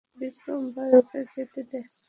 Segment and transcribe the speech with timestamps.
[0.19, 1.79] বিক্রম- ভাই, ওকে যেতে দে।